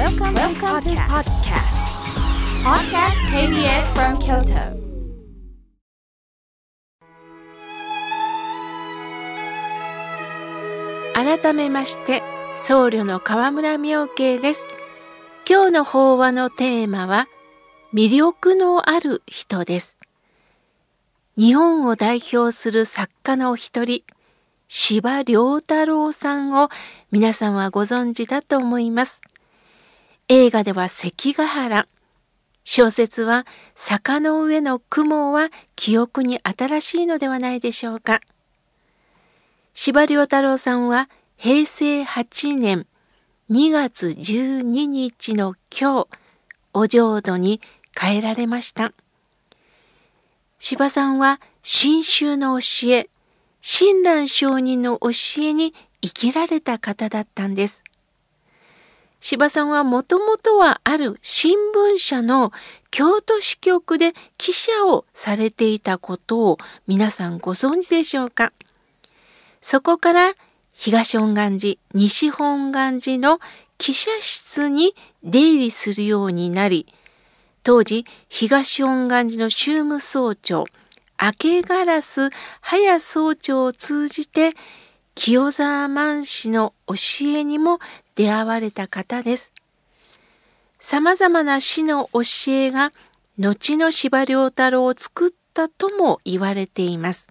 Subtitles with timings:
[0.00, 1.76] Welcome, Welcome to podcast.
[2.64, 4.80] Podcast KBS from Kyoto.
[11.12, 12.22] 改めまして
[12.56, 14.66] 僧侶の河村明慶です
[15.46, 17.28] 今日の法話のテーマは
[17.92, 19.98] 魅力のある人です
[21.36, 24.02] 日本を代表する作家の一人
[24.66, 26.70] 司馬太郎さんを
[27.10, 29.20] 皆さんはご存知だと思います
[30.32, 31.88] 映画では関ヶ原
[32.62, 38.20] 小説は坂の上の雲は記憶に新しいのではないでしょうか
[39.72, 42.86] 司馬遼太郎さんは平成8年
[43.50, 46.08] 2月12日の今日、
[46.74, 47.60] お浄土に
[47.92, 48.92] 帰られました。
[50.60, 53.08] 司馬さんは新宗の教え、
[53.62, 57.82] 親鸞上人の教えに生きられた方だったんです。
[59.20, 62.52] 司馬さんはもともとはある新聞社の
[62.90, 68.52] 京都支局で記者をされていたことを皆さんご存知でしょうか？
[69.60, 70.32] そこから
[70.74, 73.40] 東本願寺、西本願寺の
[73.76, 76.86] 記者室に出入りするようになり、
[77.62, 80.64] 当時東本願寺の宗務総長、
[81.20, 82.30] 明ガラス
[82.62, 84.52] 早総長を通じて
[85.14, 86.94] 清沢万氏の教
[87.26, 87.78] えにも
[88.20, 89.50] 出会われた方です。
[90.78, 92.92] 様々な師の教えが
[93.38, 97.28] 後の司馬遼太郎を作ったとも言われています。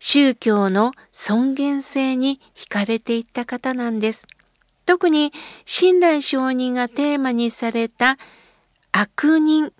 [0.00, 4.26] 宗教の尊厳性に惹かれていった方なんです。
[4.84, 5.32] 特に
[5.64, 8.18] 親鸞上人がテーマにされた
[8.92, 9.72] 悪人、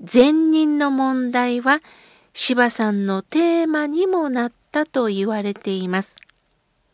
[0.00, 1.80] 善人の問題は
[2.32, 6.16] 柴さんのテーマにもなったと言われています。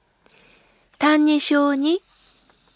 [0.99, 2.03] 「歎異抄に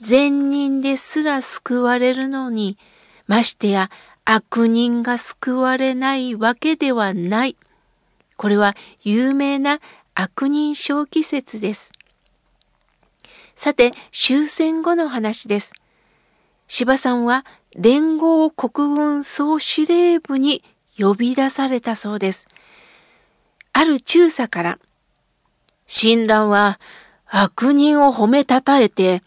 [0.00, 2.78] 善人ですら救われるのに
[3.26, 3.90] ましてや
[4.24, 7.56] 悪人が救われないわけではない。
[8.36, 9.80] これは有名な
[10.14, 11.92] 悪人小気説です。
[13.56, 15.72] さて、終戦後の話です。
[16.66, 17.44] 柴さんは
[17.76, 20.62] 連合国軍総司令部に
[20.98, 22.46] 呼び出されたそうです。
[23.72, 24.78] ある中佐から、
[25.86, 26.80] 親鸞は
[27.26, 29.22] 悪人を褒めたたえて、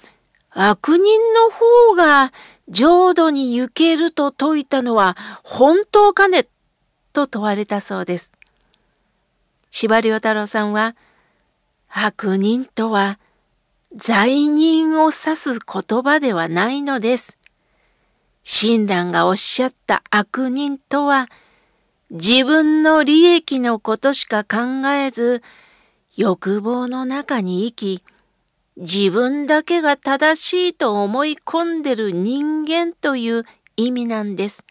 [0.54, 2.32] 悪人の方が
[2.70, 6.48] 浄土に行けると説いたのは本当かね
[7.12, 8.32] と問われたそうです。
[9.70, 10.96] 司馬遼太郎さんは、
[11.90, 13.20] 悪人とは
[13.96, 17.38] 罪人を指す言葉ではないのです。
[18.44, 21.30] 親鸞がおっしゃった悪人とは、
[22.10, 25.42] 自分の利益のことしか考えず、
[26.16, 28.04] 欲望の中に生き、
[28.78, 33.44] 自分だけが正しいと思い込んでる人間という
[33.78, 34.64] 意味なんです。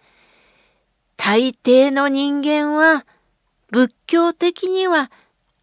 [1.17, 3.07] 大抵の人間は
[3.71, 5.11] 仏教的には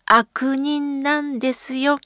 [0.05, 2.00] 悪人なんですよ。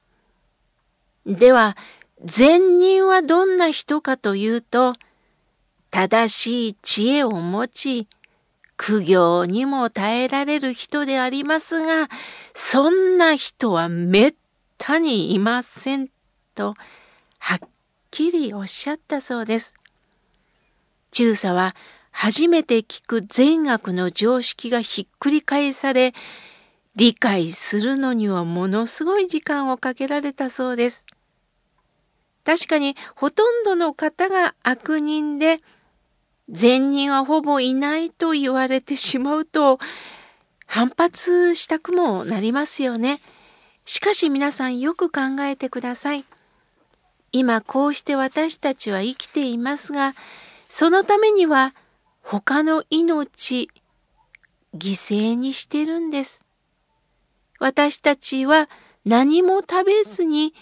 [1.26, 1.78] では、
[2.26, 4.94] 善人はどんな人かというと、
[5.92, 8.08] 正しい知恵を持ち、
[8.76, 12.10] 苦行にも耐えられる人でありますが、
[12.54, 14.36] そんな人はめっ
[14.78, 16.10] たにいません
[16.54, 16.76] と、
[17.40, 17.60] はっ
[18.12, 19.76] きりおっしゃったそうです。
[21.12, 21.76] 中佐は
[22.12, 26.14] 初めて聞く善悪の常識がひっくり返され
[26.96, 31.06] 理解するのにはものすごい時間をかけられたそうです。
[32.44, 35.62] 確かにほとんどの方が悪人で
[36.50, 39.80] 善人はほぼいないと言われてしまうと
[40.66, 43.20] 反発したくもなりますよね。
[43.86, 46.26] しかし皆さんよく考えてください。
[47.34, 50.14] 今こうして私たちは生きていますが
[50.70, 51.74] そのためには
[52.22, 53.70] 他の命
[54.76, 56.42] 犠牲にしてるんです。
[57.60, 58.70] 私たちは
[59.06, 60.54] 何も食べずに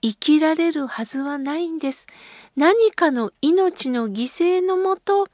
[0.00, 2.06] 生きられるはずはないんです。
[2.56, 5.28] 何かの命の犠牲のもと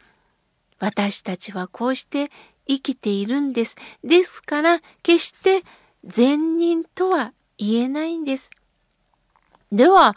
[0.79, 2.31] 私たちはこうして
[2.67, 3.77] 生きているんです。
[4.03, 5.63] ですから決して
[6.05, 8.51] 善人とは言えないんです。
[9.73, 10.15] では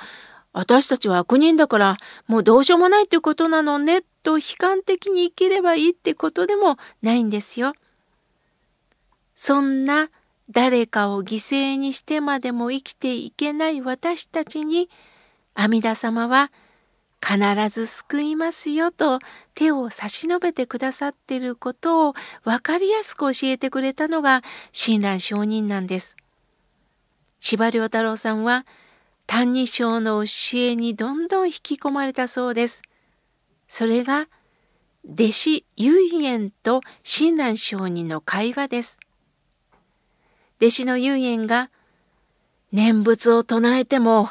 [0.57, 7.73] 私たちは悪人だからもうどうしようもないってことなのねと悲観的に生きればいいってことでもないんですよ。
[9.35, 10.09] そんな
[10.49, 14.89] 誰かを犠牲にしてまでも生きていけない私たちに
[15.53, 16.51] 阿弥陀様は
[17.21, 17.37] 必
[17.69, 19.19] ず救いますよと
[19.53, 22.13] 手を差し伸べてくださってることを
[22.43, 26.17] 分かりやすく教えてくれたのが親鸞上人なんです。
[27.39, 28.65] 司馬太郎さんは
[29.27, 32.81] 「歎異抄」の教えにどんどん引き込まれたそうです。
[33.67, 34.27] それが
[35.05, 38.97] 弟子唯円と親鸞上人の会話です。
[40.59, 41.69] 弟子の唯円が
[42.71, 44.29] 念仏を唱えても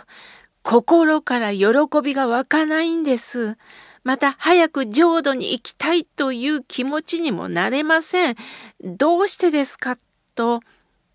[0.63, 1.67] 心から喜
[2.03, 3.57] びが湧かないんです。
[4.05, 8.37] また早く浄土に行きたいという気持ちにもなれません。
[8.83, 9.97] どうしてですか？
[10.35, 10.61] と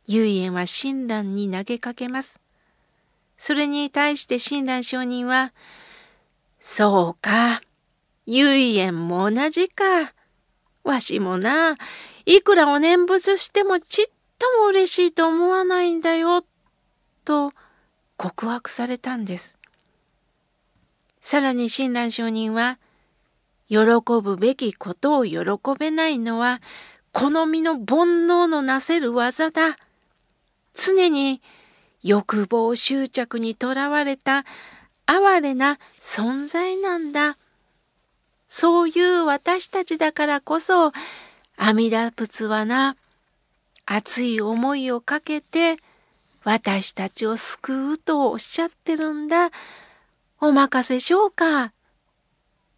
[0.08, 2.41] 唯円は親鸞に投げかけます。
[3.42, 5.52] それに対して親鸞上人は
[6.62, 7.64] 「そうか
[8.28, 10.14] 唯円も同じか。
[10.84, 11.76] わしもな、
[12.26, 14.06] いくらお念仏してもちっ
[14.38, 16.46] とも嬉しいと思わないんだよ」
[17.26, 17.52] と
[18.16, 19.58] 告白されたんです。
[21.20, 22.78] さらに親鸞上人は
[23.70, 23.80] 喜
[24.22, 25.40] ぶべきことを喜
[25.80, 26.62] べないのは
[27.12, 29.78] 好みの煩悩のなせる技だ。
[30.76, 31.42] 常に
[32.04, 34.46] 欲望執着にとらわれた
[35.06, 37.38] 哀れな存在なんだ。
[38.50, 40.92] そういう私たちだからこそ
[41.58, 42.98] 阿弥陀仏はな
[43.86, 45.78] 熱い思いをかけて
[46.44, 49.52] 私たちを救うとおっしゃってるんだ。
[50.40, 51.72] お任せしょうか。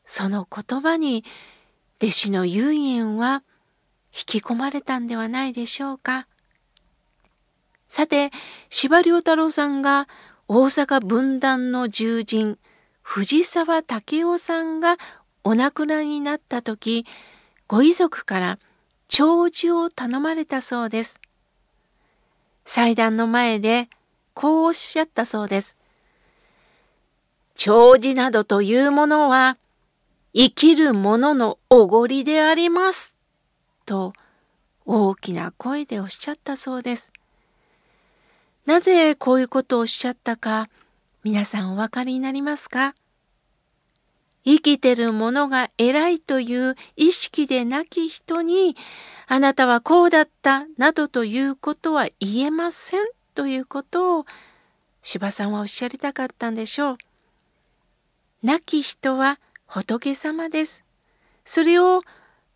[0.05, 1.23] その言葉に
[2.01, 3.43] 弟子の唯円は
[4.13, 6.27] 引き込まれたんではないでしょうか。
[7.93, 8.31] さて、
[8.71, 10.07] 司馬遼太郎さんが
[10.47, 12.57] 大阪分断の重臣、
[13.03, 14.97] 藤沢武雄さんが
[15.43, 17.05] お亡くなりになった時、
[17.67, 18.57] ご遺族から
[19.09, 21.21] 弔辞を頼まれたそうです。
[22.65, 23.89] 祭壇の前で
[24.33, 25.77] こうおっしゃったそうです。
[27.53, 29.59] 弔辞などというものは
[30.33, 33.13] 生きる者のおごりであります。
[33.85, 34.13] と
[34.83, 37.13] 大きな声でおっしゃったそうです。
[38.65, 40.69] なぜこういうことをおっしゃったか
[41.23, 42.95] 皆さんお分かりになりますか？
[44.45, 48.75] 生きてる者が偉いという意識でなき人に
[49.27, 53.05] あなたはこうだったなどということは言えません
[53.35, 54.25] ということを
[55.01, 56.97] 柴さんはおっしゃりたかったんでしょう。
[58.43, 60.83] 亡き人は仏様です。
[61.45, 62.01] それを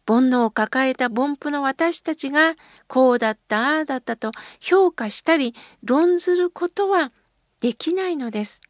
[0.08, 2.56] 煩悩を抱えた凡夫の私たちが
[2.88, 4.32] こうだったああだったと
[4.62, 7.12] 評価したり論ずることは
[7.60, 8.62] できないのです。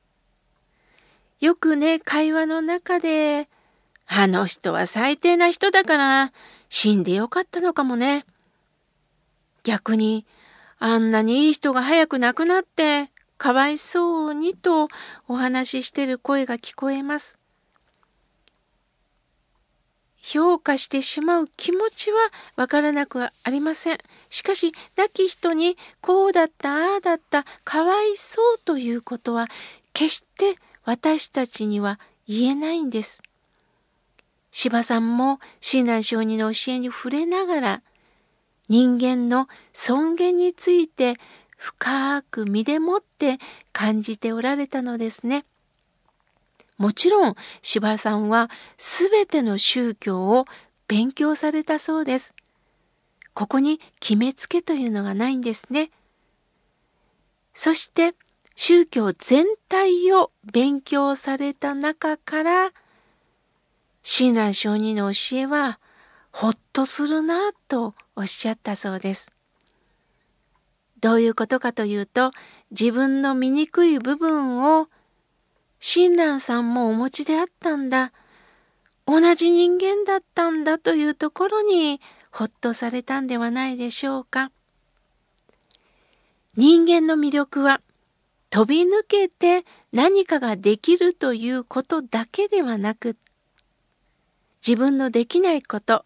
[1.39, 3.47] よくね会話の中で
[4.07, 6.33] 「あの人は最低な人だから
[6.69, 8.25] 死んでよかったのかもね」
[9.63, 10.25] 逆に
[10.79, 14.87] あんなにいい人が早く亡くなってかわいそうにと
[15.27, 17.37] お話ししてる声が聞こえます。
[20.29, 22.17] 評価してしまう気持ちは
[22.57, 23.97] わからなくはありません。
[24.29, 29.47] しかし亡き人にこうだったああだったかわいそうということは
[29.93, 31.97] 決して私たちには
[32.27, 33.23] 言えないんです。
[34.51, 37.81] 柴さんも親鸞上人の教えに触れながら
[38.67, 41.15] 人間の尊厳について
[41.55, 43.37] 深く身でもって
[43.71, 45.45] 感じておられたのですね。
[46.77, 50.45] もちろん柴さんは全ての宗教を
[50.87, 52.33] 勉強されたそうです。
[53.33, 55.91] ここに決めつけというのがないんですね。
[57.53, 58.13] そして
[58.55, 62.71] 宗教全体を勉強された中から
[64.01, 65.79] 親鸞上人の教えは
[66.31, 69.31] ほっとするなとおっしゃったそうです。
[71.01, 72.31] どういうことかというと
[72.71, 74.87] 自分の醜い部分を
[75.79, 78.11] 親鸞さんもお持ちであったんだ
[79.05, 84.51] 同じ人間だったんだというところにほっとされたんではないでしょうか。
[86.55, 87.81] 人間の魅力は
[88.49, 93.15] 飛び抜けて何かができるということだけではなく
[94.65, 96.03] 自分のできないこと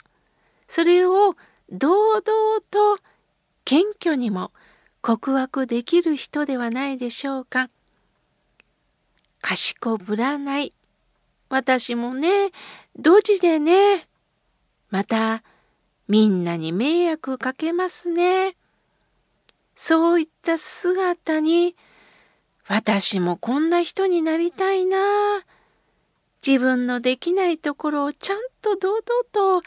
[0.67, 1.35] それを
[1.71, 2.21] 堂々
[2.69, 2.97] と
[3.63, 4.51] 謙虚にも
[5.01, 7.69] 告白できる人ではないでしょうか。
[9.51, 10.73] 賢ぶらない。
[11.49, 12.51] 私もね、
[12.97, 14.07] ドジでね。
[14.89, 15.43] また、
[16.07, 18.55] みんなに迷惑かけますね。
[19.75, 21.75] そういった姿に、
[22.65, 24.97] 私もこんな人になりたいな。
[26.45, 29.01] 自分のできないところをちゃんと堂々
[29.33, 29.61] と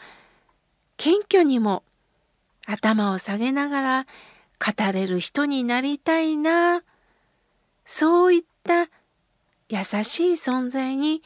[0.97, 1.83] 謙虚にも
[2.65, 4.07] 頭を下げながら
[4.59, 6.81] 語れる人になりたいな
[7.85, 8.89] そういった
[9.69, 11.23] 優しい存在に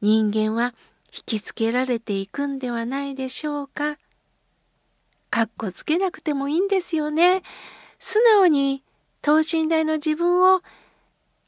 [0.00, 0.74] 人間は
[1.14, 3.98] 引きつけられていくんではないでしょうか。
[5.30, 7.42] かっこつけなくてもいいんですよね。
[7.98, 8.82] 素直に
[9.20, 10.62] 等身大の自分を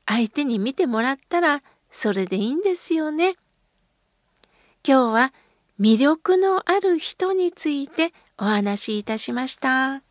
[0.07, 3.37] 相手に見てもらったらそれでいいんですよね。
[4.87, 5.33] 今日は
[5.81, 10.03] 魅力のある人についてお話しいたしました。